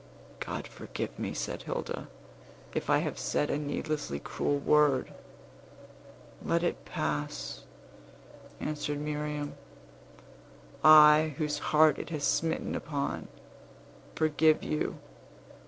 "God 0.39 0.65
forgive 0.65 1.19
me," 1.19 1.31
said 1.35 1.61
Hilda, 1.61 2.07
"if 2.73 2.89
I 2.89 2.97
have 3.05 3.19
said 3.19 3.51
a 3.51 3.57
needlessly 3.59 4.17
cruel 4.17 4.57
word!" 4.57 5.13
"Let 6.43 6.63
it 6.63 6.85
pass," 6.85 7.65
answered 8.59 8.99
Miriam; 8.99 9.53
"I, 10.83 11.35
whose 11.37 11.59
heart 11.59 11.99
it 11.99 12.09
has 12.09 12.23
smitten 12.23 12.73
upon, 12.73 13.27
forgive 14.15 14.63
you. 14.63 14.97